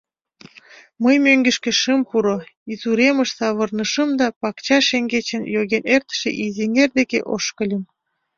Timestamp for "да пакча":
4.19-4.77